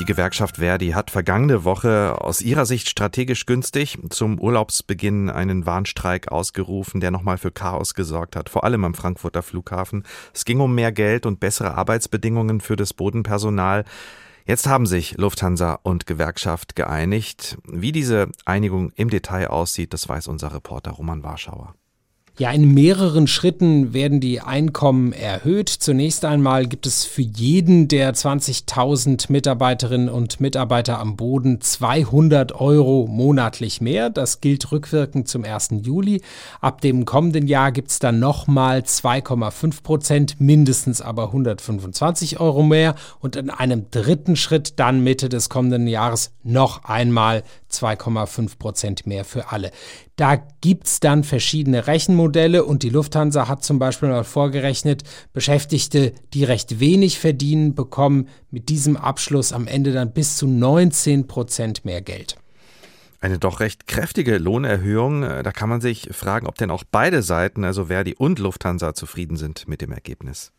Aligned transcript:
Die 0.00 0.06
Gewerkschaft 0.06 0.56
Verdi 0.56 0.92
hat 0.92 1.10
vergangene 1.10 1.64
Woche 1.64 2.16
aus 2.22 2.40
ihrer 2.40 2.64
Sicht 2.64 2.88
strategisch 2.88 3.44
günstig 3.44 3.98
zum 4.08 4.40
Urlaubsbeginn 4.40 5.28
einen 5.28 5.66
Warnstreik 5.66 6.32
ausgerufen, 6.32 7.02
der 7.02 7.10
nochmal 7.10 7.36
für 7.36 7.50
Chaos 7.50 7.92
gesorgt 7.92 8.34
hat, 8.34 8.48
vor 8.48 8.64
allem 8.64 8.82
am 8.86 8.94
Frankfurter 8.94 9.42
Flughafen. 9.42 10.04
Es 10.32 10.46
ging 10.46 10.60
um 10.60 10.74
mehr 10.74 10.90
Geld 10.90 11.26
und 11.26 11.38
bessere 11.38 11.74
Arbeitsbedingungen 11.74 12.62
für 12.62 12.76
das 12.76 12.94
Bodenpersonal. 12.94 13.84
Jetzt 14.46 14.66
haben 14.66 14.86
sich 14.86 15.18
Lufthansa 15.18 15.78
und 15.82 16.06
Gewerkschaft 16.06 16.76
geeinigt. 16.76 17.58
Wie 17.70 17.92
diese 17.92 18.30
Einigung 18.46 18.92
im 18.92 19.10
Detail 19.10 19.48
aussieht, 19.48 19.92
das 19.92 20.08
weiß 20.08 20.28
unser 20.28 20.54
Reporter 20.54 20.92
Roman 20.92 21.22
Warschauer. 21.22 21.74
Ja, 22.40 22.50
in 22.52 22.72
mehreren 22.72 23.26
Schritten 23.26 23.92
werden 23.92 24.18
die 24.18 24.40
Einkommen 24.40 25.12
erhöht. 25.12 25.68
Zunächst 25.68 26.24
einmal 26.24 26.66
gibt 26.66 26.86
es 26.86 27.04
für 27.04 27.20
jeden 27.20 27.86
der 27.86 28.14
20.000 28.14 29.30
Mitarbeiterinnen 29.30 30.08
und 30.08 30.40
Mitarbeiter 30.40 31.00
am 31.00 31.16
Boden 31.16 31.60
200 31.60 32.58
Euro 32.58 33.06
monatlich 33.06 33.82
mehr. 33.82 34.08
Das 34.08 34.40
gilt 34.40 34.72
rückwirkend 34.72 35.28
zum 35.28 35.44
1. 35.44 35.82
Juli. 35.82 36.22
Ab 36.62 36.80
dem 36.80 37.04
kommenden 37.04 37.46
Jahr 37.46 37.72
gibt 37.72 37.90
es 37.90 37.98
dann 37.98 38.20
nochmal 38.20 38.78
2,5 38.78 39.82
Prozent, 39.82 40.40
mindestens 40.40 41.02
aber 41.02 41.24
125 41.24 42.40
Euro 42.40 42.62
mehr. 42.62 42.94
Und 43.18 43.36
in 43.36 43.50
einem 43.50 43.90
dritten 43.90 44.34
Schritt 44.34 44.80
dann 44.80 45.04
Mitte 45.04 45.28
des 45.28 45.50
kommenden 45.50 45.86
Jahres 45.86 46.32
noch 46.42 46.84
einmal 46.84 47.42
2,5 47.70 48.58
Prozent 48.58 49.06
mehr 49.06 49.26
für 49.26 49.52
alle. 49.52 49.72
Da 50.16 50.36
gibt 50.60 50.86
es 50.86 51.00
dann 51.00 51.24
verschiedene 51.24 51.86
Rechenmodelle 51.86 52.29
und 52.64 52.82
die 52.82 52.90
Lufthansa 52.90 53.48
hat 53.48 53.64
zum 53.64 53.78
Beispiel 53.78 54.08
mal 54.08 54.24
vorgerechnet, 54.24 55.02
Beschäftigte, 55.32 56.12
die 56.32 56.44
recht 56.44 56.80
wenig 56.80 57.18
verdienen, 57.18 57.74
bekommen 57.74 58.28
mit 58.50 58.68
diesem 58.68 58.96
Abschluss 58.96 59.52
am 59.52 59.66
Ende 59.66 59.92
dann 59.92 60.12
bis 60.12 60.36
zu 60.36 60.46
19 60.46 61.26
Prozent 61.26 61.84
mehr 61.84 62.02
Geld. 62.02 62.36
Eine 63.20 63.38
doch 63.38 63.60
recht 63.60 63.86
kräftige 63.86 64.38
Lohnerhöhung. 64.38 65.20
Da 65.20 65.52
kann 65.52 65.68
man 65.68 65.82
sich 65.82 66.08
fragen, 66.12 66.46
ob 66.46 66.56
denn 66.56 66.70
auch 66.70 66.84
beide 66.90 67.22
Seiten, 67.22 67.64
also 67.64 67.86
Verdi 67.86 68.14
und 68.14 68.38
Lufthansa, 68.38 68.94
zufrieden 68.94 69.36
sind 69.36 69.68
mit 69.68 69.82
dem 69.82 69.92
Ergebnis. 69.92 70.52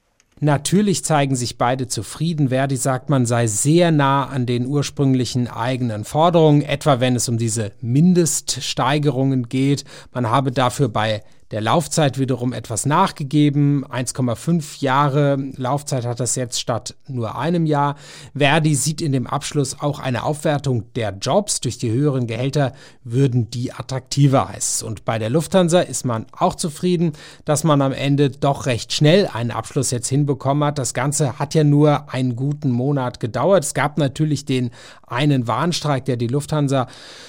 Natürlich 0.43 1.05
zeigen 1.05 1.35
sich 1.35 1.59
beide 1.59 1.87
zufrieden. 1.87 2.49
Verdi 2.49 2.75
sagt, 2.75 3.09
man 3.11 3.27
sei 3.27 3.45
sehr 3.45 3.91
nah 3.91 4.25
an 4.25 4.47
den 4.47 4.65
ursprünglichen 4.65 5.47
eigenen 5.47 6.03
Forderungen, 6.03 6.63
etwa 6.63 6.99
wenn 6.99 7.15
es 7.15 7.29
um 7.29 7.37
diese 7.37 7.71
Mindeststeigerungen 7.81 9.49
geht. 9.49 9.83
Man 10.11 10.29
habe 10.29 10.51
dafür 10.51 10.89
bei 10.89 11.23
der 11.51 11.59
Laufzeit 11.59 12.17
wiederum 12.17 12.53
etwas 12.53 12.85
nachgegeben. 12.85 13.85
1,5 13.85 14.81
Jahre 14.81 15.37
Laufzeit 15.57 16.05
hat 16.05 16.21
das 16.21 16.35
jetzt 16.35 16.61
statt 16.61 16.95
nur 17.07 17.37
einem 17.37 17.65
Jahr. 17.65 17.95
Verdi 18.33 18.73
sieht 18.73 19.01
in 19.01 19.11
dem 19.11 19.27
Abschluss 19.27 19.81
auch 19.81 19.99
eine 19.99 20.23
Aufwertung 20.23 20.93
der 20.95 21.11
Jobs. 21.21 21.59
Durch 21.59 21.77
die 21.77 21.91
höheren 21.91 22.25
Gehälter 22.25 22.71
würden 23.03 23.49
die 23.49 23.73
attraktiver 23.73 24.47
heißt. 24.47 24.83
Und 24.83 25.03
bei 25.03 25.19
der 25.19 25.29
Lufthansa 25.29 25.81
ist 25.81 26.05
man 26.05 26.25
auch 26.31 26.55
zufrieden, 26.55 27.11
dass 27.43 27.65
man 27.65 27.81
am 27.81 27.91
Ende 27.91 28.29
doch 28.29 28.65
recht 28.65 28.93
schnell 28.93 29.27
einen 29.27 29.51
Abschluss 29.51 29.91
jetzt 29.91 30.07
hinbekommen 30.07 30.63
hat. 30.63 30.77
Das 30.77 30.93
Ganze 30.93 31.37
hat 31.37 31.53
ja 31.53 31.65
nur 31.65 32.13
einen 32.13 32.37
guten 32.37 32.71
Monat 32.71 33.19
gedauert. 33.19 33.65
Es 33.65 33.73
gab 33.73 33.97
natürlich 33.97 34.45
den 34.45 34.71
einen 35.05 35.47
Warnstreik, 35.47 36.05
der 36.05 36.15
die 36.15 36.27
Lufthansa 36.27 36.87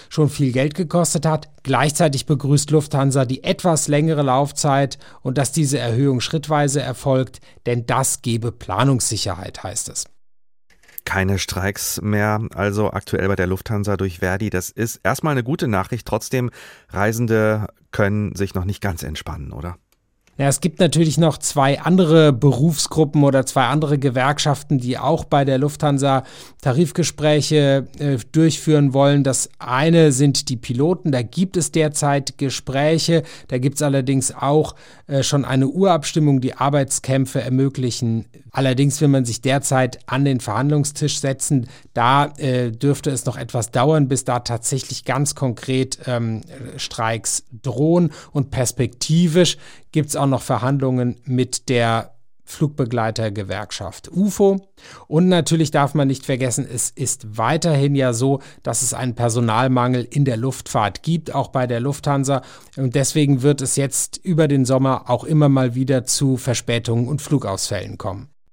schon 0.08 0.28
viel 0.28 0.52
Geld 0.52 0.74
gekostet 0.74 1.26
hat. 1.26 1.48
Gleichzeitig 1.64 2.26
begrüßt 2.26 2.70
Lufthansa 2.70 3.24
die 3.24 3.44
etwas 3.44 3.88
längere 4.12 4.22
Laufzeit 4.22 4.98
und 5.22 5.38
dass 5.38 5.52
diese 5.52 5.78
Erhöhung 5.78 6.20
schrittweise 6.20 6.82
erfolgt, 6.82 7.40
denn 7.66 7.86
das 7.86 8.22
gebe 8.22 8.52
Planungssicherheit, 8.52 9.62
heißt 9.62 9.88
es. 9.88 10.04
Keine 11.04 11.38
Streiks 11.38 12.00
mehr, 12.00 12.40
also 12.54 12.92
aktuell 12.92 13.26
bei 13.26 13.34
der 13.34 13.48
Lufthansa 13.48 13.96
durch 13.96 14.18
Verdi. 14.20 14.50
Das 14.50 14.70
ist 14.70 15.00
erstmal 15.02 15.32
eine 15.32 15.42
gute 15.42 15.66
Nachricht. 15.66 16.06
Trotzdem, 16.06 16.50
Reisende 16.90 17.66
können 17.90 18.36
sich 18.36 18.54
noch 18.54 18.64
nicht 18.64 18.80
ganz 18.80 19.02
entspannen, 19.02 19.52
oder? 19.52 19.78
Ja, 20.38 20.48
es 20.48 20.62
gibt 20.62 20.80
natürlich 20.80 21.18
noch 21.18 21.36
zwei 21.36 21.78
andere 21.82 22.32
Berufsgruppen 22.32 23.22
oder 23.22 23.44
zwei 23.44 23.66
andere 23.66 23.98
Gewerkschaften, 23.98 24.78
die 24.78 24.96
auch 24.96 25.24
bei 25.24 25.44
der 25.44 25.58
Lufthansa 25.58 26.24
Tarifgespräche 26.62 27.86
äh, 27.98 28.16
durchführen 28.32 28.94
wollen. 28.94 29.24
Das 29.24 29.50
eine 29.58 30.10
sind 30.10 30.48
die 30.48 30.56
Piloten. 30.56 31.12
Da 31.12 31.20
gibt 31.20 31.58
es 31.58 31.70
derzeit 31.70 32.38
Gespräche. 32.38 33.24
Da 33.48 33.58
gibt 33.58 33.76
es 33.76 33.82
allerdings 33.82 34.34
auch 34.34 34.74
äh, 35.06 35.22
schon 35.22 35.44
eine 35.44 35.68
Urabstimmung, 35.68 36.40
die 36.40 36.54
Arbeitskämpfe 36.54 37.42
ermöglichen. 37.42 38.24
Allerdings 38.52 39.02
will 39.02 39.08
man 39.08 39.26
sich 39.26 39.42
derzeit 39.42 39.98
an 40.06 40.24
den 40.24 40.40
Verhandlungstisch 40.40 41.20
setzen. 41.20 41.68
Da 41.92 42.32
äh, 42.38 42.70
dürfte 42.70 43.10
es 43.10 43.26
noch 43.26 43.36
etwas 43.36 43.70
dauern, 43.70 44.08
bis 44.08 44.24
da 44.24 44.40
tatsächlich 44.40 45.04
ganz 45.04 45.34
konkret 45.34 45.98
ähm, 46.06 46.40
Streiks 46.78 47.44
drohen. 47.62 48.12
Und 48.32 48.50
perspektivisch 48.50 49.58
gibt 49.92 50.08
es 50.08 50.16
auch 50.16 50.26
noch 50.32 50.42
Verhandlungen 50.42 51.20
mit 51.24 51.68
der 51.68 52.12
Flugbegleitergewerkschaft 52.44 54.10
UFO. 54.12 54.60
Und 55.06 55.28
natürlich 55.28 55.70
darf 55.70 55.94
man 55.94 56.08
nicht 56.08 56.26
vergessen, 56.26 56.66
es 56.70 56.90
ist 56.90 57.38
weiterhin 57.38 57.94
ja 57.94 58.12
so, 58.12 58.40
dass 58.62 58.82
es 58.82 58.94
einen 58.94 59.14
Personalmangel 59.14 60.06
in 60.10 60.24
der 60.24 60.36
Luftfahrt 60.36 61.02
gibt, 61.02 61.34
auch 61.34 61.48
bei 61.48 61.66
der 61.66 61.80
Lufthansa. 61.80 62.42
Und 62.76 62.94
deswegen 62.94 63.42
wird 63.42 63.60
es 63.60 63.76
jetzt 63.76 64.18
über 64.18 64.48
den 64.48 64.64
Sommer 64.64 65.08
auch 65.08 65.24
immer 65.24 65.48
mal 65.48 65.74
wieder 65.74 66.04
zu 66.04 66.36
Verspätungen 66.36 67.08
und 67.08 67.22
Flugausfällen 67.22 67.96
kommen. 67.98 68.31